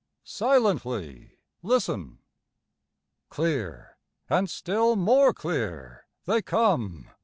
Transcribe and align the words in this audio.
Silently 0.23 1.37
listen! 1.61 2.17
Clear, 3.29 3.99
and 4.31 4.49
still 4.49 4.95
more 4.95 5.31
clear, 5.31 6.07
they 6.25 6.41
come. 6.41 7.11